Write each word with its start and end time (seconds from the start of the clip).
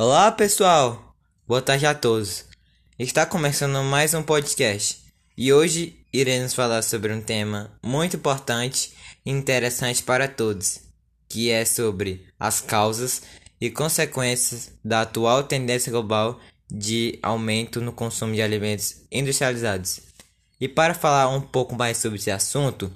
Olá 0.00 0.30
pessoal, 0.30 1.12
boa 1.44 1.60
tarde 1.60 1.84
a 1.84 1.92
todos. 1.92 2.44
Está 2.96 3.26
começando 3.26 3.82
mais 3.82 4.14
um 4.14 4.22
podcast 4.22 5.02
e 5.36 5.52
hoje 5.52 5.98
iremos 6.12 6.54
falar 6.54 6.82
sobre 6.82 7.12
um 7.12 7.20
tema 7.20 7.76
muito 7.84 8.14
importante 8.14 8.92
e 9.26 9.32
interessante 9.32 10.00
para 10.04 10.28
todos, 10.28 10.82
que 11.28 11.50
é 11.50 11.64
sobre 11.64 12.24
as 12.38 12.60
causas 12.60 13.22
e 13.60 13.70
consequências 13.70 14.70
da 14.84 15.00
atual 15.00 15.42
tendência 15.42 15.90
global 15.90 16.38
de 16.70 17.18
aumento 17.20 17.80
no 17.80 17.92
consumo 17.92 18.36
de 18.36 18.40
alimentos 18.40 19.02
industrializados. 19.10 19.98
E 20.60 20.68
para 20.68 20.94
falar 20.94 21.28
um 21.28 21.40
pouco 21.40 21.74
mais 21.74 21.96
sobre 21.96 22.20
esse 22.20 22.30
assunto, 22.30 22.88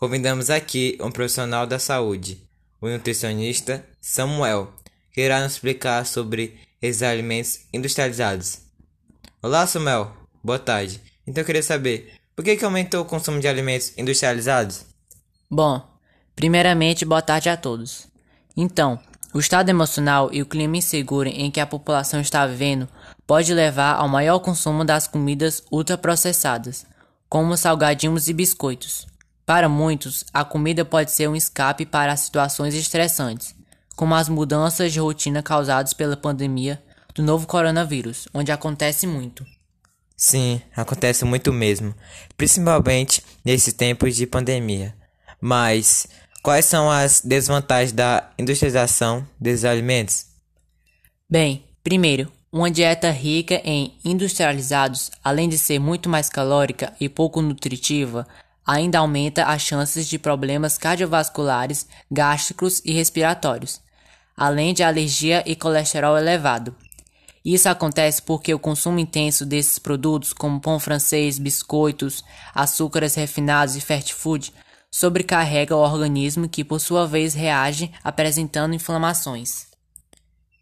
convidamos 0.00 0.50
aqui 0.50 0.98
um 1.00 1.12
profissional 1.12 1.64
da 1.64 1.78
saúde, 1.78 2.42
o 2.80 2.88
nutricionista 2.88 3.86
Samuel 4.00 4.79
que 5.12 5.20
irá 5.20 5.40
nos 5.40 5.52
explicar 5.52 6.06
sobre 6.06 6.58
esses 6.80 7.02
alimentos 7.02 7.60
industrializados. 7.72 8.60
Olá, 9.42 9.66
Samuel. 9.66 10.12
Boa 10.42 10.58
tarde. 10.58 11.00
Então 11.26 11.42
eu 11.42 11.46
queria 11.46 11.62
saber, 11.62 12.14
por 12.34 12.44
que, 12.44 12.56
que 12.56 12.64
aumentou 12.64 13.02
o 13.02 13.06
consumo 13.06 13.40
de 13.40 13.48
alimentos 13.48 13.92
industrializados? 13.98 14.86
Bom, 15.50 15.82
primeiramente, 16.34 17.04
boa 17.04 17.22
tarde 17.22 17.48
a 17.48 17.56
todos. 17.56 18.08
Então, 18.56 18.98
o 19.32 19.38
estado 19.38 19.68
emocional 19.68 20.30
e 20.32 20.42
o 20.42 20.46
clima 20.46 20.78
inseguro 20.78 21.28
em 21.28 21.50
que 21.50 21.60
a 21.60 21.66
população 21.66 22.20
está 22.20 22.46
vivendo 22.46 22.88
pode 23.26 23.54
levar 23.54 23.94
ao 23.94 24.08
maior 24.08 24.40
consumo 24.40 24.84
das 24.84 25.06
comidas 25.06 25.62
ultraprocessadas, 25.70 26.84
como 27.28 27.56
salgadinhos 27.56 28.26
e 28.26 28.32
biscoitos. 28.32 29.06
Para 29.46 29.68
muitos, 29.68 30.24
a 30.32 30.44
comida 30.44 30.84
pode 30.84 31.12
ser 31.12 31.28
um 31.28 31.36
escape 31.36 31.86
para 31.86 32.16
situações 32.16 32.74
estressantes, 32.74 33.54
como 34.00 34.14
as 34.14 34.30
mudanças 34.30 34.94
de 34.94 34.98
rotina 34.98 35.42
causadas 35.42 35.92
pela 35.92 36.16
pandemia 36.16 36.82
do 37.14 37.22
novo 37.22 37.46
coronavírus, 37.46 38.26
onde 38.32 38.50
acontece 38.50 39.06
muito. 39.06 39.44
Sim, 40.16 40.58
acontece 40.74 41.22
muito 41.26 41.52
mesmo, 41.52 41.94
principalmente 42.34 43.22
nesses 43.44 43.74
tempos 43.74 44.16
de 44.16 44.26
pandemia. 44.26 44.96
Mas 45.38 46.06
quais 46.42 46.64
são 46.64 46.90
as 46.90 47.20
desvantagens 47.20 47.92
da 47.92 48.30
industrialização 48.38 49.28
desses 49.38 49.66
alimentos? 49.66 50.24
Bem, 51.28 51.62
primeiro, 51.84 52.32
uma 52.50 52.70
dieta 52.70 53.10
rica 53.10 53.60
em 53.62 53.98
industrializados, 54.02 55.10
além 55.22 55.46
de 55.46 55.58
ser 55.58 55.78
muito 55.78 56.08
mais 56.08 56.30
calórica 56.30 56.94
e 56.98 57.06
pouco 57.06 57.42
nutritiva, 57.42 58.26
ainda 58.66 59.00
aumenta 59.00 59.44
as 59.44 59.60
chances 59.60 60.08
de 60.08 60.18
problemas 60.18 60.78
cardiovasculares, 60.78 61.86
gástricos 62.10 62.80
e 62.82 62.94
respiratórios 62.94 63.78
além 64.40 64.72
de 64.72 64.82
alergia 64.82 65.44
e 65.44 65.54
colesterol 65.54 66.16
elevado. 66.16 66.74
Isso 67.44 67.68
acontece 67.68 68.22
porque 68.22 68.54
o 68.54 68.58
consumo 68.58 68.98
intenso 68.98 69.44
desses 69.44 69.78
produtos, 69.78 70.32
como 70.32 70.58
pão 70.58 70.80
francês, 70.80 71.38
biscoitos, 71.38 72.24
açúcares 72.54 73.14
refinados 73.14 73.76
e 73.76 73.82
fast 73.82 74.14
food, 74.14 74.50
sobrecarrega 74.90 75.76
o 75.76 75.80
organismo 75.80 76.48
que, 76.48 76.64
por 76.64 76.80
sua 76.80 77.06
vez, 77.06 77.34
reage 77.34 77.92
apresentando 78.02 78.74
inflamações. 78.74 79.66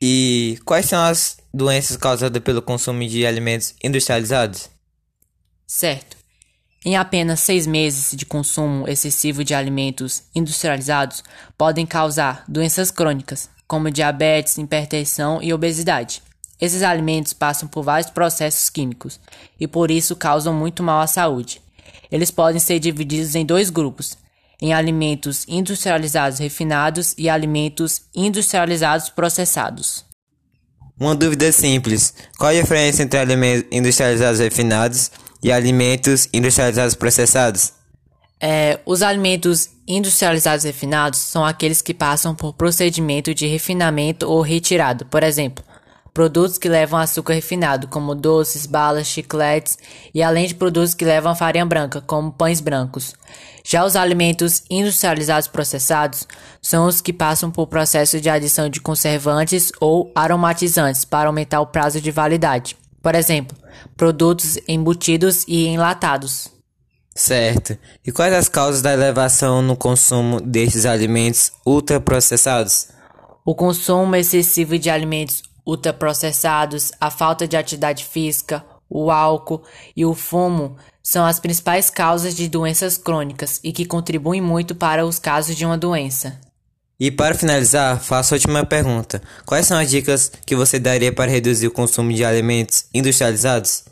E 0.00 0.56
quais 0.64 0.86
são 0.86 1.02
as 1.02 1.38
doenças 1.52 1.96
causadas 1.96 2.42
pelo 2.42 2.62
consumo 2.62 3.04
de 3.04 3.26
alimentos 3.26 3.74
industrializados? 3.82 4.70
Certo. 5.66 6.16
Em 6.84 6.96
apenas 6.96 7.40
seis 7.40 7.66
meses 7.66 8.16
de 8.16 8.24
consumo 8.24 8.86
excessivo 8.86 9.42
de 9.42 9.52
alimentos 9.52 10.24
industrializados, 10.34 11.24
podem 11.58 11.86
causar 11.86 12.44
doenças 12.46 12.90
crônicas, 12.90 13.48
como 13.74 13.90
diabetes, 13.90 14.56
hipertensão 14.56 15.42
e 15.42 15.52
obesidade. 15.52 16.22
Esses 16.60 16.84
alimentos 16.84 17.32
passam 17.32 17.68
por 17.68 17.82
vários 17.82 18.08
processos 18.08 18.70
químicos 18.70 19.18
e 19.58 19.66
por 19.66 19.90
isso 19.90 20.14
causam 20.14 20.54
muito 20.54 20.80
mal 20.80 21.00
à 21.00 21.08
saúde. 21.08 21.60
Eles 22.08 22.30
podem 22.30 22.60
ser 22.60 22.78
divididos 22.78 23.34
em 23.34 23.44
dois 23.44 23.70
grupos: 23.70 24.16
em 24.62 24.72
alimentos 24.72 25.44
industrializados 25.48 26.38
refinados 26.38 27.16
e 27.18 27.28
alimentos 27.28 28.02
industrializados 28.14 29.08
processados. 29.10 30.04
Uma 30.96 31.16
dúvida 31.16 31.50
simples: 31.50 32.14
qual 32.38 32.50
a 32.50 32.54
diferença 32.54 33.02
entre 33.02 33.18
alimentos 33.18 33.66
industrializados 33.72 34.38
refinados 34.38 35.10
e 35.42 35.50
alimentos 35.50 36.28
industrializados 36.32 36.94
processados? 36.94 37.72
É, 38.46 38.78
os 38.84 39.00
alimentos 39.00 39.70
industrializados 39.88 40.66
refinados 40.66 41.18
são 41.18 41.42
aqueles 41.46 41.80
que 41.80 41.94
passam 41.94 42.34
por 42.34 42.52
procedimento 42.52 43.34
de 43.34 43.46
refinamento 43.46 44.28
ou 44.28 44.42
retirado. 44.42 45.06
Por 45.06 45.22
exemplo, 45.22 45.64
produtos 46.12 46.58
que 46.58 46.68
levam 46.68 47.00
açúcar 47.00 47.32
refinado, 47.32 47.88
como 47.88 48.14
doces, 48.14 48.66
balas, 48.66 49.06
chicletes, 49.06 49.78
e 50.12 50.22
além 50.22 50.46
de 50.46 50.54
produtos 50.54 50.92
que 50.92 51.06
levam 51.06 51.34
farinha 51.34 51.64
branca, 51.64 52.02
como 52.02 52.30
pães 52.30 52.60
brancos. 52.60 53.14
Já 53.64 53.82
os 53.82 53.96
alimentos 53.96 54.62
industrializados 54.68 55.48
processados 55.48 56.28
são 56.60 56.86
os 56.86 57.00
que 57.00 57.14
passam 57.14 57.50
por 57.50 57.66
processo 57.66 58.20
de 58.20 58.28
adição 58.28 58.68
de 58.68 58.78
conservantes 58.78 59.72
ou 59.80 60.12
aromatizantes 60.14 61.02
para 61.02 61.30
aumentar 61.30 61.62
o 61.62 61.68
prazo 61.68 61.98
de 61.98 62.10
validade. 62.10 62.76
Por 63.02 63.14
exemplo, 63.14 63.56
produtos 63.96 64.58
embutidos 64.68 65.46
e 65.48 65.66
enlatados. 65.66 66.53
Certo. 67.14 67.78
E 68.04 68.10
quais 68.10 68.32
as 68.32 68.48
causas 68.48 68.82
da 68.82 68.92
elevação 68.92 69.62
no 69.62 69.76
consumo 69.76 70.40
desses 70.40 70.84
alimentos 70.84 71.52
ultraprocessados? 71.64 72.88
O 73.44 73.54
consumo 73.54 74.16
excessivo 74.16 74.78
de 74.78 74.90
alimentos 74.90 75.42
ultraprocessados, 75.66 76.90
a 77.00 77.10
falta 77.10 77.46
de 77.46 77.56
atividade 77.56 78.04
física, 78.04 78.64
o 78.88 79.10
álcool 79.10 79.62
e 79.96 80.04
o 80.04 80.14
fumo 80.14 80.76
são 81.02 81.24
as 81.24 81.38
principais 81.38 81.90
causas 81.90 82.34
de 82.34 82.48
doenças 82.48 82.96
crônicas 82.96 83.60
e 83.62 83.72
que 83.72 83.84
contribuem 83.84 84.40
muito 84.40 84.74
para 84.74 85.06
os 85.06 85.18
casos 85.18 85.54
de 85.56 85.64
uma 85.64 85.78
doença. 85.78 86.40
E 86.98 87.10
para 87.10 87.34
finalizar, 87.34 88.00
faço 88.00 88.34
a 88.34 88.36
última 88.36 88.64
pergunta: 88.64 89.20
quais 89.44 89.66
são 89.66 89.78
as 89.78 89.90
dicas 89.90 90.30
que 90.46 90.54
você 90.54 90.78
daria 90.78 91.12
para 91.12 91.30
reduzir 91.30 91.66
o 91.66 91.72
consumo 91.72 92.12
de 92.12 92.24
alimentos 92.24 92.86
industrializados? 92.94 93.84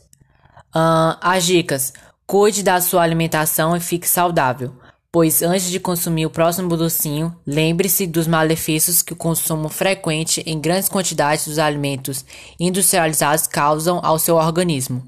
Uh, 0.75 1.19
as 1.21 1.45
dicas: 1.45 1.93
Cuide 2.33 2.63
da 2.63 2.81
sua 2.81 3.03
alimentação 3.03 3.77
e 3.77 3.81
fique 3.81 4.09
saudável, 4.09 4.73
pois 5.13 5.43
antes 5.43 5.71
de 5.71 5.79
consumir 5.79 6.25
o 6.25 6.31
próximo 6.31 6.75
docinho, 6.79 7.37
lembre-se 7.47 8.07
dos 8.07 8.27
malefícios 8.27 9.03
que 9.03 9.13
o 9.13 9.17
consumo 9.17 9.69
frequente 9.69 10.43
em 10.47 10.59
grandes 10.59 10.89
quantidades 10.89 11.47
dos 11.47 11.59
alimentos 11.59 12.25
industrializados 12.59 13.47
causam 13.47 14.01
ao 14.03 14.19
seu 14.19 14.37
organismo. 14.37 15.07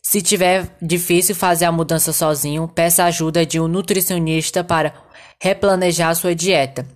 Se 0.00 0.22
tiver 0.22 0.74
difícil 0.80 1.34
fazer 1.34 1.66
a 1.66 1.70
mudança 1.70 2.14
sozinho, 2.14 2.66
peça 2.66 3.04
ajuda 3.04 3.44
de 3.44 3.60
um 3.60 3.68
nutricionista 3.68 4.64
para 4.64 4.94
replanejar 5.38 6.16
sua 6.16 6.34
dieta. 6.34 6.88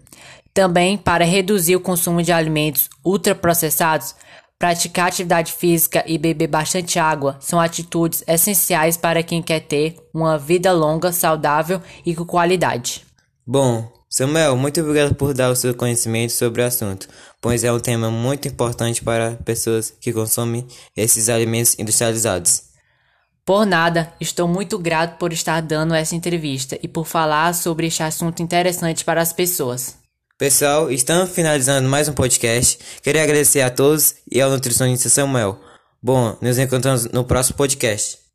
Também 0.55 0.97
para 0.97 1.27
reduzir 1.27 1.77
o 1.77 1.81
consumo 1.81 2.23
de 2.23 2.33
alimentos 2.33 2.89
ultraprocessados, 3.05 4.15
Praticar 4.59 5.07
atividade 5.07 5.53
física 5.53 6.03
e 6.05 6.19
beber 6.19 6.49
bastante 6.49 6.99
água 6.99 7.37
são 7.41 7.61
atitudes 7.61 8.25
essenciais 8.27 8.97
para 8.97 9.23
quem 9.23 9.41
quer 9.41 9.61
ter 9.61 9.97
uma 10.13 10.37
vida 10.37 10.73
longa, 10.73 11.13
saudável 11.13 11.81
e 12.05 12.13
com 12.13 12.25
qualidade. 12.25 13.07
Bom, 13.47 13.89
Samuel, 14.11 14.57
muito 14.57 14.81
obrigado 14.81 15.15
por 15.15 15.33
dar 15.33 15.51
o 15.51 15.55
seu 15.55 15.73
conhecimento 15.75 16.33
sobre 16.33 16.61
o 16.61 16.65
assunto, 16.65 17.07
pois 17.41 17.63
é 17.63 17.71
um 17.71 17.79
tema 17.79 18.11
muito 18.11 18.49
importante 18.49 19.05
para 19.05 19.39
pessoas 19.45 19.95
que 20.01 20.13
consomem 20.13 20.67
esses 20.97 21.29
alimentos 21.29 21.79
industrializados. 21.79 22.65
Por 23.45 23.65
nada, 23.65 24.13
estou 24.21 24.49
muito 24.49 24.77
grato 24.77 25.19
por 25.19 25.33
estar 25.33 25.63
dando 25.63 25.95
essa 25.95 26.17
entrevista 26.17 26.77
e 26.83 26.89
por 26.89 27.07
falar 27.07 27.55
sobre 27.55 27.87
este 27.87 28.03
assunto 28.03 28.43
interessante 28.43 29.05
para 29.05 29.23
as 29.23 29.33
pessoas. 29.33 29.98
Pessoal, 30.39 30.89
estamos 30.89 31.31
finalizando 31.31 31.89
mais 31.89 32.09
um 32.09 32.13
podcast. 32.13 32.79
Queria 33.03 33.25
agradecer 33.25 33.61
a 33.61 33.71
todos 33.71 34.15
e 34.31 34.41
ao 34.41 34.49
nutricionista 34.49 35.09
Samuel. 35.09 35.59
Bom, 36.01 36.39
nos 36.41 36.57
encontramos 36.59 37.07
no 37.07 37.25
próximo 37.25 37.57
podcast. 37.57 38.28